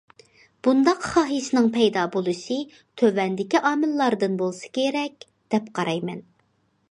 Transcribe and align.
بۇنداق 0.67 1.03
خاھىشنىڭ 1.09 1.67
پەيدا 1.75 2.05
بولۇشى 2.15 2.57
تۆۋەندىكى 3.01 3.61
ئامىللاردىن 3.71 4.39
بولسا 4.41 4.73
كېرەك، 4.79 5.29
دەپ 5.55 5.69
قارايمەن. 5.81 6.25